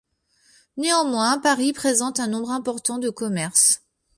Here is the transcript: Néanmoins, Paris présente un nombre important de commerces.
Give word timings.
Néanmoins, 0.77 1.37
Paris 1.37 1.73
présente 1.73 2.19
un 2.19 2.25
nombre 2.25 2.49
important 2.49 2.97
de 2.97 3.11
commerces. 3.11 3.83